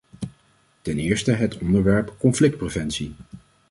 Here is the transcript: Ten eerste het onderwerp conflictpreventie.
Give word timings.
Ten 0.81 0.97
eerste 0.99 1.31
het 1.31 1.57
onderwerp 1.57 2.13
conflictpreventie. 2.19 3.15